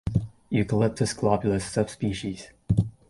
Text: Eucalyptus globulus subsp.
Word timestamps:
Eucalyptus 0.59 1.13
globulus 1.19 1.67
subsp. 1.73 2.49